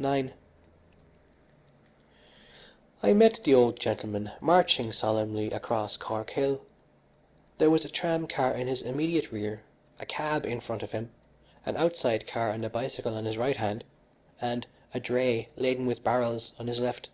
IX 0.00 0.28
I 3.02 3.12
met 3.12 3.40
the 3.42 3.52
old 3.52 3.80
gentleman 3.80 4.30
marching 4.40 4.92
solemnly 4.92 5.50
across 5.50 5.96
Cork 5.96 6.30
Hill. 6.30 6.60
There 7.58 7.68
was 7.68 7.84
a 7.84 7.88
tramcar 7.88 8.54
in 8.54 8.68
his 8.68 8.80
immediate 8.80 9.32
rear, 9.32 9.64
a 9.98 10.06
cab 10.06 10.46
in 10.46 10.60
front 10.60 10.84
of 10.84 10.92
him, 10.92 11.10
an 11.64 11.76
outside 11.76 12.28
car 12.28 12.50
and 12.50 12.64
a 12.64 12.70
bicycle 12.70 13.16
on 13.16 13.24
his 13.24 13.36
right 13.36 13.56
hand, 13.56 13.82
and 14.40 14.68
a 14.94 15.00
dray 15.00 15.48
laden 15.56 15.86
with 15.86 16.04
barrels 16.04 16.52
on 16.60 16.68
his 16.68 16.78
left. 16.78 17.08